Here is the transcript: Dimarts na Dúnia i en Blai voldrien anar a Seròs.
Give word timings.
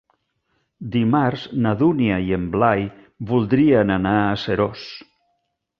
Dimarts 0.95 1.43
na 1.65 1.73
Dúnia 1.83 2.17
i 2.29 2.33
en 2.41 2.49
Blai 2.57 2.83
voldrien 3.35 3.97
anar 4.01 4.17
a 4.25 4.37
Seròs. 4.47 4.93